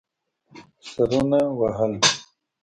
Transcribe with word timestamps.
سرونه 0.91 1.39
وهل. 1.59 1.93